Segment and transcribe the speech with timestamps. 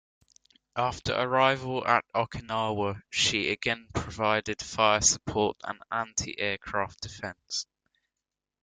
[0.75, 7.67] After arrival at Okinawa, she again provided fire support and anti-aircraft defense.